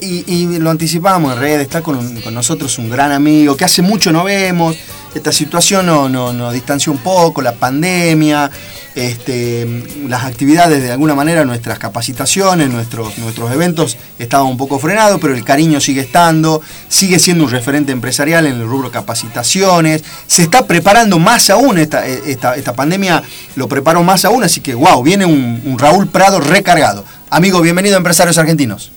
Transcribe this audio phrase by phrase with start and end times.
[0.00, 1.98] Y, lo anticipamos en redes, está con,
[2.32, 4.76] nosotros un gran amigo que hace mucho no vemos,
[5.12, 8.48] esta situación nos no, distanció un poco, la pandemia,
[8.94, 9.66] este,
[10.06, 15.34] las actividades de alguna manera, nuestras capacitaciones, nuestros, nuestros eventos estaban un poco frenados, pero
[15.34, 20.64] el cariño sigue estando, sigue siendo un referente empresarial en el rubro capacitaciones, se está
[20.68, 23.24] preparando más aún, esta, esta, esta pandemia
[23.56, 27.04] lo preparó más aún, así que wow, viene un, un Raúl Prado recargado.
[27.30, 28.92] Amigo, bienvenido a Empresarios Argentinos.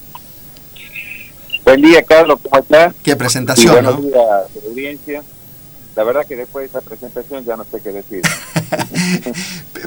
[1.72, 2.94] Buen día, Carlos, ¿cómo estás?
[3.02, 5.24] Qué presentación, buenos días a la audiencia.
[5.96, 8.22] La verdad que después de esa presentación ya no sé qué decir.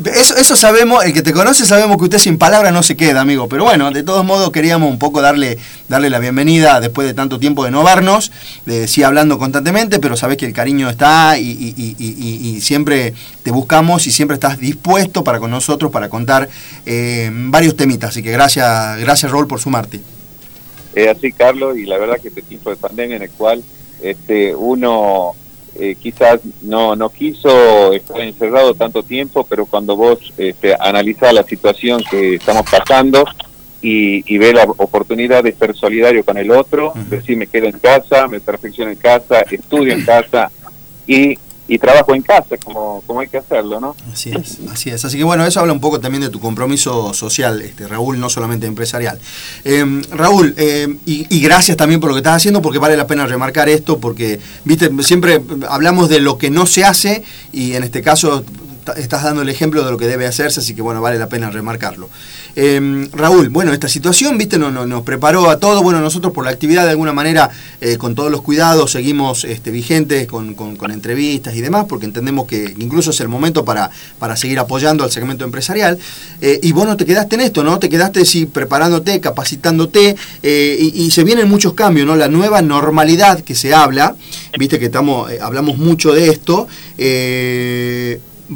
[0.14, 3.20] eso, eso sabemos, el que te conoce sabemos que usted sin palabras no se queda,
[3.20, 3.50] amigo.
[3.50, 5.58] Pero bueno, de todos modos queríamos un poco darle,
[5.90, 8.32] darle la bienvenida después de tanto tiempo de no vernos.
[8.64, 13.12] de sí hablando constantemente, pero sabes que el cariño está y, siempre
[13.42, 16.48] te buscamos y siempre estás dispuesto para con nosotros para contar
[16.86, 18.08] eh, varios temitas.
[18.08, 20.13] Así que gracias, gracias Raúl por sumarte.
[20.94, 23.62] Es así, Carlos, y la verdad que este tipo de pandemia en el cual
[24.00, 25.32] este, uno
[25.76, 31.42] eh, quizás no, no quiso estar encerrado tanto tiempo, pero cuando vos este, analizás la
[31.42, 33.24] situación que estamos pasando
[33.82, 37.78] y, y ves la oportunidad de ser solidario con el otro, decir me quedo en
[37.78, 40.50] casa, me perfecciono en casa, estudio en casa
[41.06, 41.36] y
[41.66, 43.96] y trabajo en casa, como, como hay que hacerlo, ¿no?
[44.12, 45.04] Así es, así es.
[45.04, 48.28] Así que bueno, eso habla un poco también de tu compromiso social, este Raúl, no
[48.28, 49.18] solamente empresarial.
[49.64, 53.26] Em, Raúl, em, y, gracias también por lo que estás haciendo, porque vale la pena
[53.26, 58.02] remarcar esto, porque, viste, siempre hablamos de lo que no se hace, y en este
[58.02, 58.44] caso
[58.96, 61.50] estás dando el ejemplo de lo que debe hacerse, así que bueno, vale la pena
[61.50, 62.08] remarcarlo.
[62.56, 65.82] Em, Raúl, bueno, esta situación, viste, no, nos preparó a todo.
[65.82, 69.70] Bueno, nosotros por la actividad de alguna manera, eh, con todos los cuidados, seguimos este,
[69.70, 70.54] vigentes con,
[70.90, 75.10] entrevistas y demás, porque entendemos que incluso es el momento para, para seguir apoyando al
[75.10, 75.98] segmento empresarial.
[76.40, 77.78] Eh, y vos no te quedaste en esto, ¿no?
[77.78, 82.16] Te quedaste sí, preparándote, capacitándote, eh, y, se vienen muchos cambios, ¿no?
[82.16, 84.14] La nueva normalidad que se habla,
[84.58, 86.66] viste que estamos, hablamos mucho de esto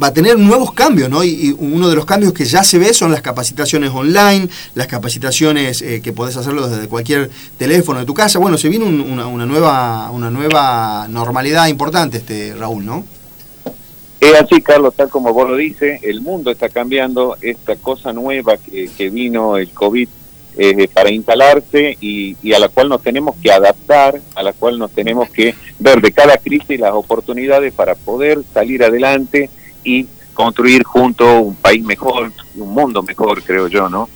[0.01, 1.23] va a tener nuevos cambios, ¿no?
[1.23, 5.81] Y, uno de los cambios que ya se ve son las capacitaciones online, las capacitaciones
[5.81, 8.39] eh, que podés hacerlo desde cualquier teléfono de tu casa.
[8.39, 13.03] Bueno, se viene una, nueva, una nueva normalidad importante, este Raúl, ¿no?
[14.19, 18.57] Es así, Carlos, tal como vos lo dices, el mundo está cambiando, esta cosa nueva
[18.57, 20.09] que, vino el COVID
[20.57, 24.77] eh, para instalarse y, y, a la cual nos tenemos que adaptar, a la cual
[24.77, 29.49] nos tenemos que ver de cada crisis las oportunidades para poder salir adelante
[29.83, 34.09] y construir junto un país mejor, un mundo mejor, creo yo, ¿no?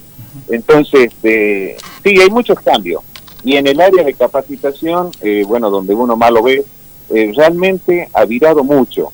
[0.50, 3.02] Entonces, eh, sí, hay muchos cambios.
[3.44, 6.64] Y en el área de capacitación, eh, bueno, donde uno más lo ve,
[7.10, 9.12] eh, realmente ha virado mucho.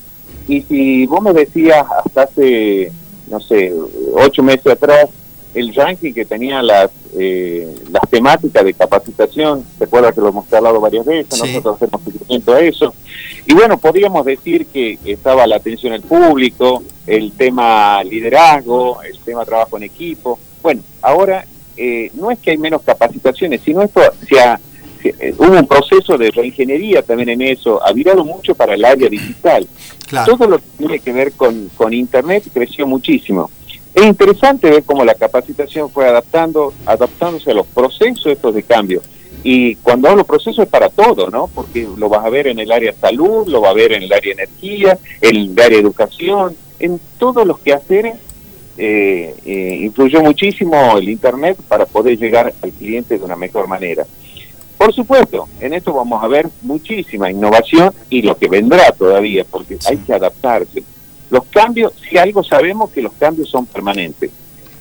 [0.47, 2.91] Y si vos me decías hasta hace,
[3.29, 3.73] no sé,
[4.13, 5.09] ocho meses atrás,
[5.53, 10.79] el ranking que tenía las, eh, las temáticas de capacitación, recuerda que lo hemos hablado
[10.79, 12.93] varias veces, nosotros hacemos seguimiento a eso,
[13.47, 19.43] y bueno, podríamos decir que estaba la atención al público, el tema liderazgo, el tema
[19.45, 21.43] trabajo en equipo, bueno, ahora
[21.75, 24.59] eh, no es que hay menos capacitaciones, sino esto se ha,
[25.03, 29.09] eh, hubo un proceso de reingeniería también en eso, ha virado mucho para el área
[29.09, 29.67] digital.
[30.25, 33.49] Todo lo que tiene que ver con, con Internet creció muchísimo.
[33.93, 39.01] Es interesante ver cómo la capacitación fue adaptando, adaptándose a los procesos estos de cambio.
[39.43, 41.47] Y cuando hablo proceso es para todo, ¿no?
[41.47, 44.11] Porque lo vas a ver en el área salud, lo vas a ver en el
[44.11, 48.15] área energía, en el área educación, en todos los quehaceres
[48.81, 54.05] eh, eh, influyó muchísimo el Internet para poder llegar al cliente de una mejor manera.
[54.77, 59.77] Por supuesto, en esto vamos a ver muchísima innovación y lo que vendrá todavía, porque
[59.85, 60.81] hay que adaptarse.
[61.29, 64.31] Los cambios, si algo sabemos que los cambios son permanentes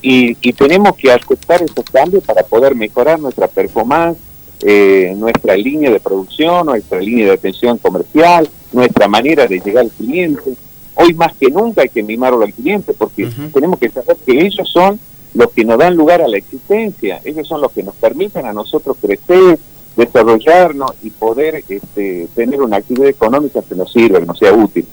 [0.00, 4.18] y, tenemos que aceptar esos cambios para poder mejorar nuestra performance,
[4.62, 9.90] eh, nuestra línea de producción, nuestra línea de atención comercial, nuestra manera de llegar al
[9.90, 10.54] cliente.
[10.94, 14.68] Hoy más que nunca hay que mimarlo al cliente porque tenemos que saber que ellos
[14.68, 14.98] son
[15.34, 18.52] los que nos dan lugar a la existencia, ellos son los que nos permiten a
[18.52, 19.58] nosotros crecer,
[19.96, 24.86] desarrollarnos y poder este, tener una actividad económica que nos sirva, que nos sea útil.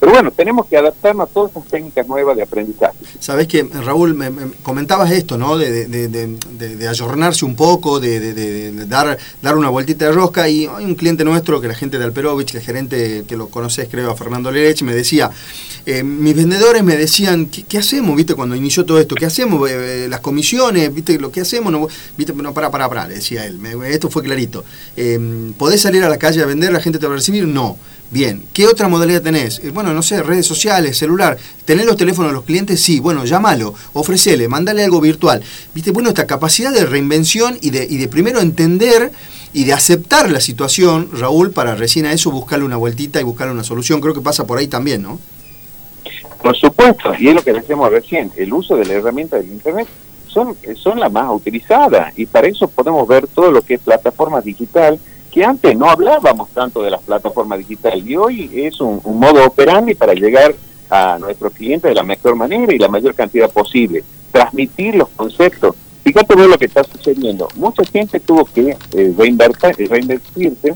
[0.00, 2.91] Pero bueno, tenemos que adaptarnos a todas esas técnicas nuevas de aprendizaje.
[3.20, 4.30] Sabes que, Raúl, me,
[4.62, 5.58] comentabas esto, ¿no?
[5.58, 10.48] De, de, de, de ayornarse un poco, de, dar, dar una vueltita de rosca.
[10.48, 13.88] Y hay un cliente nuestro, que la gente de Alperovich, el gerente que lo conoces,
[13.90, 15.30] creo, a Fernando Lerech, me decía,
[15.84, 19.14] eh, mis vendedores me decían, ¿qué, hacemos, viste, cuando inició todo esto?
[19.14, 19.68] ¿Qué hacemos?
[19.68, 23.14] Eh, eh, las comisiones, viste, lo que hacemos, no, viste, no, para, para, para, le
[23.14, 23.58] decía él.
[23.86, 24.64] esto fue clarito.
[25.58, 26.72] ¿Podés salir a la calle a vender?
[26.72, 27.46] ¿La gente te va a recibir?
[27.46, 27.78] No.
[28.12, 29.58] Bien, ¿qué otra modalidad tenés?
[29.60, 31.38] Eh, bueno, no sé, redes sociales, celular.
[31.64, 32.78] ¿Tenés los teléfonos de los clientes?
[32.78, 33.00] Sí.
[33.00, 35.42] bueno, llámalo, ofrecele, mandale algo virtual.
[35.72, 39.12] Viste, bueno, esta capacidad de reinvención y de, y de primero entender
[39.54, 43.54] y de aceptar la situación, Raúl, para recién a eso buscarle una vueltita y buscarle
[43.54, 44.02] una solución.
[44.02, 45.18] Creo que pasa por ahí también, ¿no?
[46.42, 49.88] Por supuesto, y es lo que decíamos recién, el uso de la herramienta del Internet
[50.26, 54.42] son, son las más utilizadas y para eso podemos ver todo lo que es plataforma
[54.42, 54.98] digital,
[55.32, 59.94] que antes no hablábamos tanto de las plataformas digitales y hoy es un, modo operandi
[59.94, 60.54] para llegar
[60.90, 65.74] a nuestros clientes de la mejor manera y la mayor cantidad posible, transmitir los conceptos.
[66.04, 67.48] Fíjate lo que está sucediendo.
[67.56, 70.74] Mucha gente tuvo que eh, reinvertirse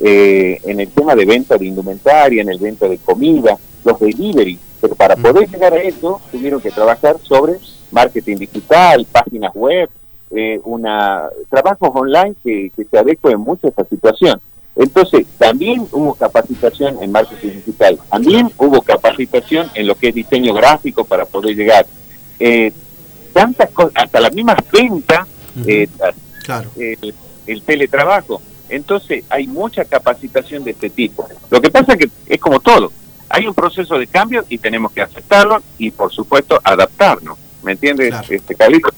[0.00, 4.58] eh, en el tema de venta de indumentaria, en el venta de comida, los delivery,
[4.80, 7.58] pero para poder llegar a eso tuvieron que trabajar sobre
[7.90, 9.90] marketing digital, páginas web,
[10.30, 14.40] eh, una trabajos online que, se adecuen mucho a esta situación.
[14.76, 20.54] Entonces, también hubo capacitación en marketing digital, también hubo capacitación en lo que es diseño
[20.54, 21.86] gráfico para poder llegar.
[22.38, 22.72] Eh,
[23.32, 25.26] tantas cosas, hasta las mismas ventas,
[25.66, 25.88] eh,
[26.44, 26.70] claro.
[26.76, 28.40] el teletrabajo.
[28.68, 31.26] Entonces, hay mucha capacitación de este tipo.
[31.50, 32.92] Lo que pasa es que es como todo,
[33.28, 37.38] hay un proceso de cambio y tenemos que aceptarlo y, por supuesto, adaptarnos.
[37.62, 38.90] ¿Me entiendes, este Carlito?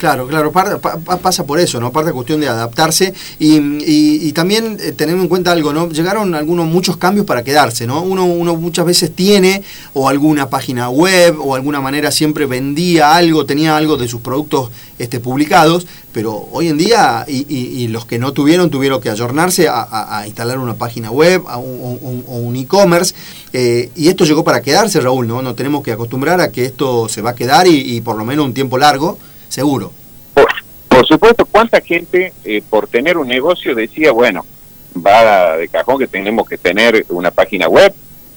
[0.00, 1.92] Claro, claro, pasa por eso, ¿no?
[1.92, 5.90] Parte cuestión de adaptarse y, también eh, tener en cuenta algo, ¿no?
[5.90, 8.00] Llegaron algunos, muchos cambios para quedarse, ¿no?
[8.00, 9.62] Uno, uno muchas veces tiene
[9.92, 14.70] o alguna página web o alguna manera siempre vendía algo, tenía algo de sus productos
[14.98, 20.24] este, publicados, pero hoy en día, y, los que no tuvieron, tuvieron que ayornarse a,
[20.26, 23.14] instalar una página web o un, e-commerce,
[23.52, 25.42] eh, y esto llegó para quedarse, Raúl, ¿no?
[25.42, 28.46] Nos tenemos que acostumbrar a que esto se va a quedar y por lo menos
[28.46, 29.18] un tiempo largo
[29.50, 29.92] seguro.
[30.88, 34.44] Por, supuesto, ¿cuánta gente eh, por tener un negocio decía, bueno,
[34.96, 37.92] va de cajón que tenemos que tener una página web?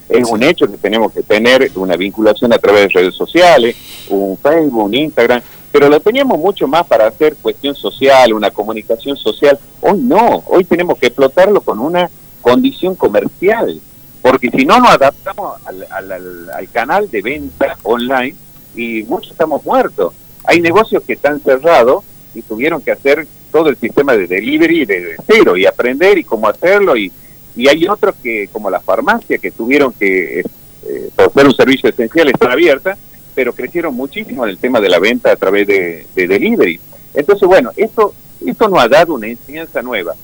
[0.10, 3.76] Es un hecho que tenemos que tener una vinculación a través de redes sociales,
[4.10, 9.16] un Facebook, un Instagram, pero lo teníamos mucho más para hacer cuestión social, una comunicación
[9.16, 9.58] social.
[9.82, 12.10] Hoy no, hoy tenemos que explotarlo con una
[12.42, 13.80] condición comercial,
[14.22, 16.12] porque si no nos adaptamos al,
[16.52, 18.36] al canal de venta online
[18.76, 20.14] y muchos estamos muertos.
[20.44, 22.04] Hay negocios que están cerrados
[22.36, 26.48] y tuvieron que hacer todo el sistema de delivery de, cero y aprender y cómo
[26.48, 27.12] hacerlo y,
[27.56, 32.30] y hay otros que como la farmacia que tuvieron que eh, ser un servicio esencial
[32.30, 32.98] estar abierta
[33.36, 36.80] pero crecieron muchísimo en el tema de la venta a través de, delivery.
[37.14, 38.14] Entonces bueno esto
[38.46, 40.16] esto nos ha dado una enseñanza nueva.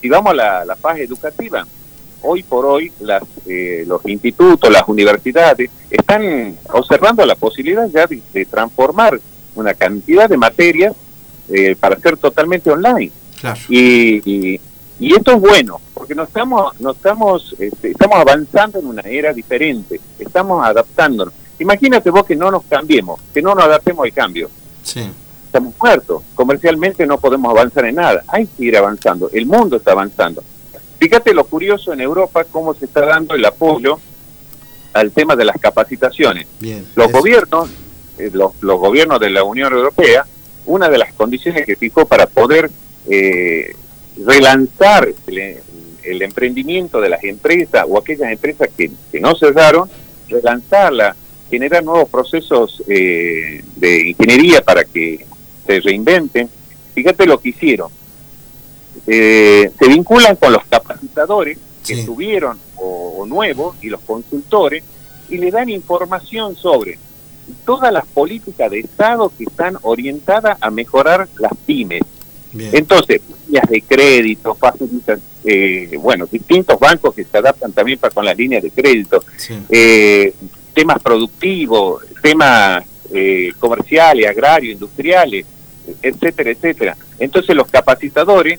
[0.00, 1.66] Si vamos a la, la fase educativa
[2.22, 8.44] hoy por hoy las, eh, los institutos las universidades están observando la posibilidad ya de
[8.46, 9.20] transformar
[9.54, 10.94] una cantidad de materias
[11.48, 13.10] eh, para ser totalmente online.
[13.68, 14.60] Y,
[14.98, 19.32] y, esto es bueno, porque nos estamos, nos estamos, este, estamos avanzando en una era
[19.32, 21.32] diferente, estamos adaptándonos.
[21.58, 24.50] Imagínate vos que no nos cambiemos, que no nos adaptemos al cambio.
[25.46, 29.92] Estamos muertos, comercialmente no podemos avanzar en nada, hay que ir avanzando, el mundo está
[29.92, 30.44] avanzando.
[30.98, 33.98] Fíjate lo curioso en Europa, cómo se está dando el apoyo
[34.92, 36.46] al tema de las capacitaciones.
[36.94, 37.70] los gobiernos
[38.18, 40.26] eh, los, gobiernos de la Unión Europea,
[40.66, 42.70] una de las condiciones que fijó para poder
[43.08, 43.74] eh,
[44.24, 48.90] relanzar el, emprendimiento de las empresas o aquellas empresas que,
[49.20, 49.88] no cerraron,
[50.28, 51.14] relanzarla,
[51.48, 55.24] generar nuevos procesos eh, de ingeniería para que
[55.66, 56.48] se reinventen.
[56.94, 57.90] Fíjate lo que hicieron.
[59.06, 64.84] se vinculan con los capacitadores que tuvieron o nuevos y los consultores
[65.30, 66.98] y le dan información sobre
[67.64, 72.02] todas las políticas de Estado que están orientadas a mejorar las pymes.
[72.52, 78.24] Entonces, líneas de crédito, facilitan, eh, bueno, distintos bancos que se adaptan también para con
[78.24, 79.22] las líneas de crédito,
[79.68, 80.34] eh,
[80.74, 85.46] temas productivos, temas eh, comerciales, agrarios, industriales,
[86.02, 86.96] etcétera, etcétera.
[87.18, 88.58] Entonces los capacitadores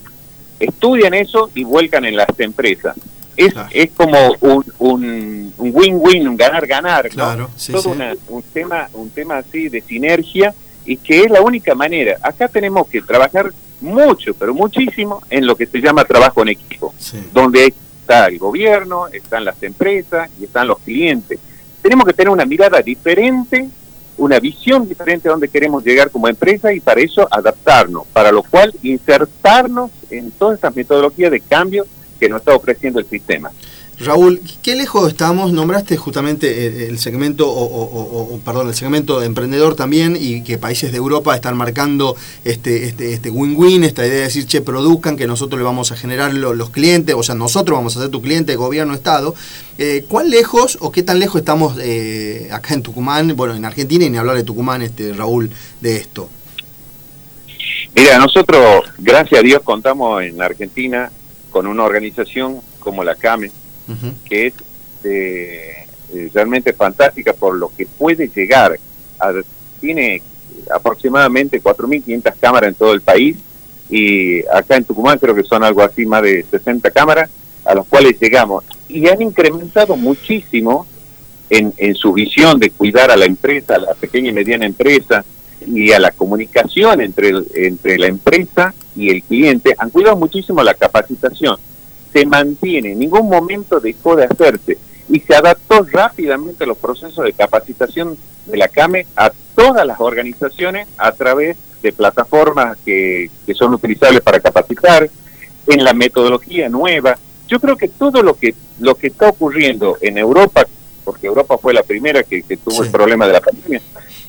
[0.58, 2.96] estudian eso y vuelcan en las empresas
[3.36, 7.94] es, es como un win-win, un ganar-ganar, Claro, Todo
[8.28, 12.18] un, tema, un tema así de sinergia y que es la única manera.
[12.22, 16.94] Acá tenemos que trabajar mucho, pero muchísimo en lo que se llama trabajo en equipo,
[17.32, 21.38] donde está el gobierno, están las empresas y están los clientes.
[21.80, 23.68] Tenemos que tener una mirada diferente,
[24.18, 28.42] una visión diferente a donde queremos llegar como empresa y para eso adaptarnos, para lo
[28.42, 31.86] cual insertarnos en todas estas metodologías de cambio
[32.22, 33.50] que nos está ofreciendo el sistema.
[33.98, 35.52] Raúl, ¿qué lejos estamos?
[35.52, 40.98] Nombraste justamente el, segmento, o, perdón, el segmento de emprendedor también, y que países de
[40.98, 42.14] Europa están marcando
[42.44, 45.96] este este este win-win, esta idea de decir, che, produzcan, que nosotros le vamos a
[45.96, 49.34] generar los clientes, o sea, nosotros vamos a ser tu cliente, gobierno, Estado.
[49.78, 54.04] Eh, ¿Cuán lejos o qué tan lejos estamos eh, acá en Tucumán, bueno, en Argentina,
[54.04, 55.50] y ni hablar de Tucumán, este Raúl,
[55.80, 56.28] de esto?
[57.96, 61.10] Mira, nosotros, gracias a Dios, contamos en Argentina
[61.52, 63.52] con una organización como la CAME,
[64.24, 64.54] que es
[65.04, 68.78] eh, eh, realmente fantástica por lo que puede llegar.
[69.20, 69.32] A,
[69.80, 70.22] tiene
[70.74, 73.36] aproximadamente 4.500 cámaras en todo el país
[73.90, 77.30] y acá en Tucumán creo que son algo así más de 60 cámaras
[77.64, 78.64] a las cuales llegamos.
[78.88, 80.86] Y han incrementado muchísimo
[81.50, 85.24] en, en su visión de cuidar a la empresa, a la pequeña y mediana empresa,
[85.66, 90.74] y a la comunicación entre, entre la empresa y el cliente, han cuidado muchísimo la
[90.74, 91.56] capacitación.
[92.12, 94.78] Se mantiene, en ningún momento dejó de hacerse
[95.08, 98.16] y se adaptó rápidamente los procesos de capacitación
[98.46, 104.20] de la CAME a todas las organizaciones a través de plataformas que, que son utilizables
[104.20, 105.08] para capacitar,
[105.66, 107.16] en la metodología nueva.
[107.48, 110.66] Yo creo que todo lo que, lo que está ocurriendo en Europa,
[111.04, 113.80] porque Europa fue la primera que, tuvo el problema de la pandemia,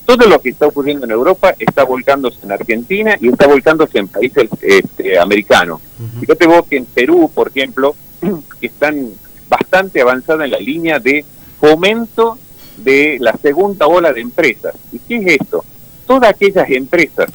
[0.05, 4.07] todo lo que está ocurriendo en Europa está volcándose en Argentina y está volcándose en
[4.07, 5.81] países este, americanos.
[6.19, 7.95] Fíjate vos que en Perú, por ejemplo,
[8.61, 9.11] están
[9.47, 11.23] bastante avanzadas en la línea de
[11.59, 12.37] fomento
[12.77, 14.75] de la segunda ola de empresas.
[14.91, 15.63] ¿Y qué es esto?
[16.05, 17.29] Todas aquellas empresas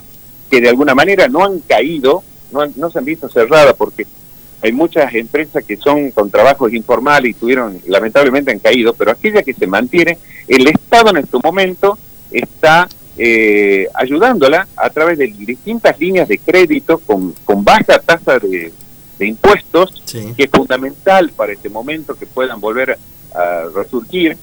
[0.51, 2.23] que de alguna manera no han caído,
[2.53, 4.07] no, no se han visto cerradas porque
[4.61, 9.45] hay muchas empresas que son con trabajos informales y tuvieron, lamentablemente han caído, pero aquellas
[9.45, 11.97] que se mantienen, el Estado en este momento
[12.31, 18.73] está eh, ayudándola a través de distintas líneas de crédito con, con baja tasa de,
[19.21, 22.97] impuestos, que es fundamental para este momento que puedan volver
[23.35, 24.37] a resurgir.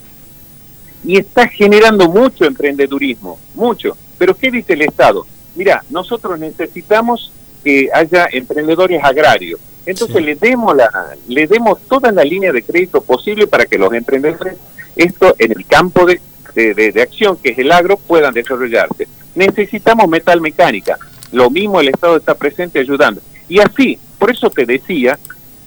[1.06, 3.96] Y está generando mucho emprendedurismo, mucho.
[4.18, 5.26] Pero ¿qué dice el Estado?
[5.56, 7.32] Mira, nosotros necesitamos
[7.64, 9.62] que haya emprendedores agrarios.
[9.86, 13.94] Entonces le demos la, le demos toda la línea de crédito posible para que los
[13.94, 14.58] emprendedores,
[14.96, 16.20] esto en el campo de
[16.56, 19.08] de, acción, que es el agro, puedan desarrollarse.
[19.36, 20.98] Necesitamos metal mecánica.
[21.32, 23.22] Lo mismo el Estado está presente ayudando.
[23.50, 25.20] Y así, por eso te decía,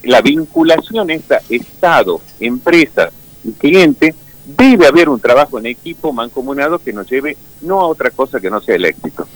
[0.03, 3.11] la vinculación esta Estado, empresa
[3.45, 4.15] y cliente,
[4.45, 8.51] debe haber un trabajo en equipo mancomunado que nos lleve no a otra cosa que
[8.51, 9.27] no sea el éxito.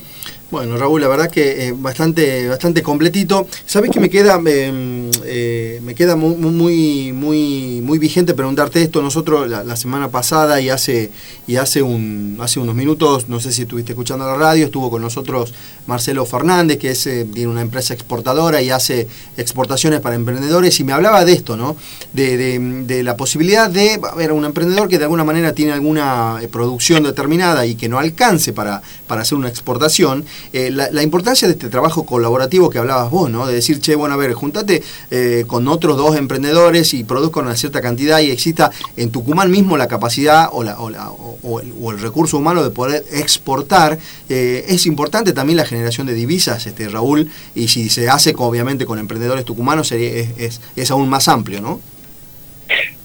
[0.53, 3.47] Bueno, Raúl, la verdad que eh, bastante, bastante completito.
[3.65, 9.01] ¿Sabes que me queda, em, eh, me queda muy, muy, muy, vigente preguntarte esto?
[9.01, 11.11] Nosotros la, semana pasada y hace
[11.47, 15.01] y hace un, hace unos minutos, no sé si estuviste escuchando la radio, estuvo con
[15.01, 15.55] nosotros
[15.87, 20.85] Marcelo Fernández, que es, eh, tiene una empresa exportadora y hace exportaciones para emprendedores y
[20.85, 21.77] me hablaba de esto, ¿no?
[22.13, 27.65] De, la posibilidad de ver un emprendedor que de alguna manera tiene alguna producción determinada
[27.65, 32.05] y que no alcance para, para hacer una exportación eh, la, importancia de este trabajo
[32.05, 33.47] colaborativo que hablabas vos, ¿no?
[33.47, 37.57] De decir, che, bueno, a ver, juntate eh, con otros dos emprendedores y produzca una
[37.57, 42.63] cierta cantidad y exista en Tucumán mismo la capacidad o, la, o, el, recurso humano
[42.63, 43.99] de poder exportar.
[44.29, 48.85] Eh, es importante también la generación de divisas, este Raúl, y si se hace obviamente
[48.85, 51.81] con emprendedores tucumanos sería, es, es, aún más amplio, ¿no?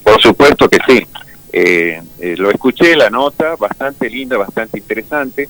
[0.04, 1.08] Por supuesto que sí.
[2.38, 5.48] lo escuché la nota, bastante linda, bastante interesante.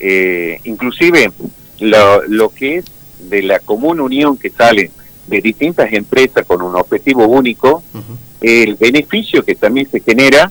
[0.00, 1.30] Eh, inclusive
[1.78, 2.84] lo, lo que es
[3.28, 4.90] de la común unión que sale
[5.26, 7.82] de distintas empresas con un objetivo único,
[8.40, 10.50] el beneficio que también se genera,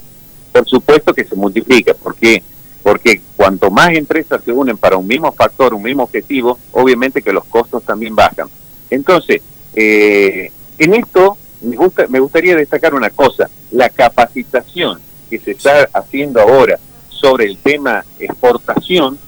[0.54, 1.94] por supuesto que se multiplica.
[1.94, 2.42] ¿Por qué?
[2.82, 7.34] Porque cuanto más empresas se unen para un mismo factor, un mismo objetivo, obviamente que
[7.34, 8.48] los costos también bajan.
[8.90, 9.42] Entonces,
[9.76, 15.90] eh, en esto me, gusta, me gustaría destacar una cosa, la capacitación que se está
[15.94, 16.80] haciendo ahora
[17.10, 19.20] sobre el tema exportación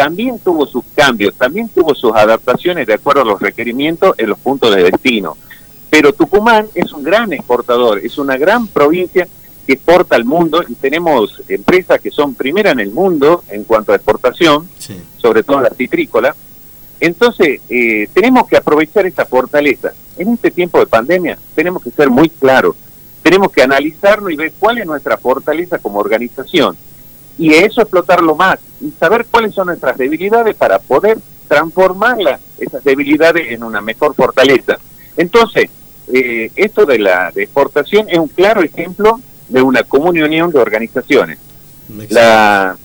[0.00, 4.38] también tuvo sus cambios, también tuvo sus adaptaciones de acuerdo a los requerimientos en los
[4.38, 5.36] puntos de destino.
[5.90, 9.28] Pero Tucumán es un gran exportador, es una gran provincia
[9.66, 13.92] que exporta al mundo y tenemos empresas que son primeras en el mundo en cuanto
[13.92, 14.70] a exportación,
[15.18, 16.34] sobre todo la citrícola.
[16.98, 19.92] Entonces, eh, tenemos que aprovechar esa fortaleza.
[20.16, 22.74] En este tiempo de pandemia tenemos que ser muy claros,
[23.22, 26.74] tenemos que analizarlo y ver cuál es nuestra fortaleza como organización
[27.38, 31.18] y eso explotarlo más y saber cuáles son nuestras debilidades para poder
[31.48, 34.78] transformarlas, esas debilidades en una mejor fortaleza.
[35.16, 35.68] Entonces,
[36.12, 41.38] eh, esto de la exportación es un claro ejemplo de una común unión de organizaciones.
[42.08, 42.76] La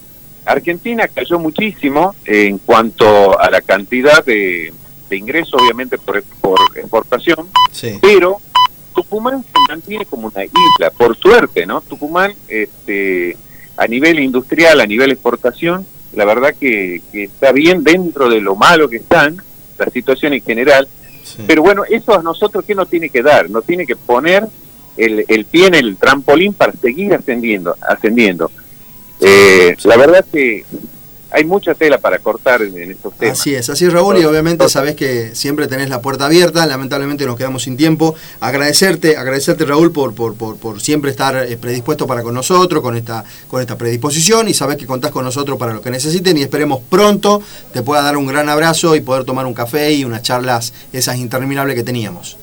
[0.45, 4.73] Argentina cayó muchísimo en cuanto a la cantidad de,
[5.11, 6.17] ingresos, obviamente por,
[6.75, 7.47] exportación,
[8.01, 8.37] pero
[8.93, 11.81] Tucumán se mantiene como una isla, por suerte, ¿no?
[11.81, 13.37] Tucumán, este,
[13.77, 18.89] a nivel industrial, a nivel exportación, la verdad que, está bien dentro de lo malo
[18.89, 19.37] que están,
[19.77, 20.87] la situación en general,
[21.47, 23.49] pero bueno, eso a nosotros, ¿qué nos tiene que dar?
[23.49, 24.45] Nos tiene que poner
[24.95, 27.75] el, el pie en el trampolín para seguir ascendiendo.
[27.81, 28.51] ascendiendo.
[29.19, 30.65] Eh, la verdad que
[31.35, 33.41] hay mucha tela para cortar en, estos temas.
[33.41, 37.25] Así es, así es Raúl, y obviamente sabes que siempre tenés la puerta abierta, lamentablemente
[37.25, 38.15] nos quedamos sin tiempo.
[38.39, 43.25] Agradecerte, agradecerte Raúl por, por, por, siempre estar eh, predispuesto para con nosotros, con esta,
[43.49, 46.79] con esta predisposición, y sabes que contás con nosotros para lo que necesiten, y esperemos
[46.89, 47.41] pronto
[47.73, 51.17] te pueda dar un gran abrazo y poder tomar un café y unas charlas esas
[51.17, 52.37] interminables que teníamos.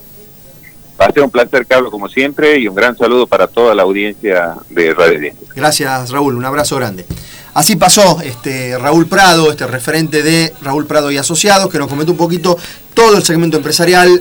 [1.01, 3.85] Va a ser un placer, Carlos, como siempre, y un gran saludo para toda la
[3.85, 7.07] audiencia de Radio Gracias, Raúl, un abrazo grande.
[7.55, 12.13] Así pasó este Raúl Prado, este referente de Raúl Prado y Asociados, que nos comentó
[12.13, 12.57] un poquito
[12.95, 14.21] todo el segmento empresarial.